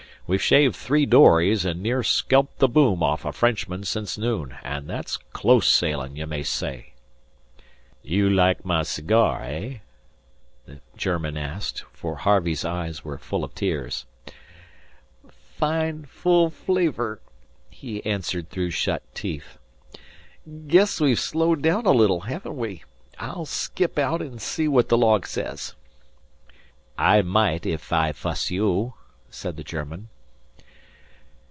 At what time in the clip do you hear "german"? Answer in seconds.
10.95-11.35, 29.63-30.07